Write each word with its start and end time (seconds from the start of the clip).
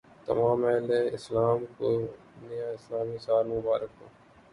تمام 0.27 0.59
اہل 0.65 0.89
اسلام 1.13 1.59
کو 1.77 1.89
نیا 2.41 2.67
اسلامی 2.69 3.17
سال 3.25 3.45
مبارک 3.47 3.91
ہو 3.99 4.07